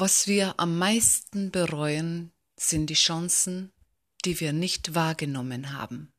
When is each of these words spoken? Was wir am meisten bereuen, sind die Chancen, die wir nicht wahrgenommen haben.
Was 0.00 0.28
wir 0.28 0.54
am 0.60 0.78
meisten 0.78 1.50
bereuen, 1.50 2.30
sind 2.54 2.88
die 2.88 2.94
Chancen, 2.94 3.72
die 4.24 4.38
wir 4.38 4.52
nicht 4.52 4.94
wahrgenommen 4.94 5.72
haben. 5.72 6.12